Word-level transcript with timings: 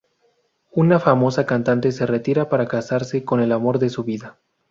Una 0.71 0.99
famosa 0.99 1.45
cantante 1.45 1.91
se 1.91 2.07
retira 2.07 2.49
para 2.49 2.67
casarse 2.67 3.23
con 3.23 3.39
el 3.39 3.51
amor 3.51 3.77
de 3.77 3.89
su 3.91 4.03
vida. 4.03 4.39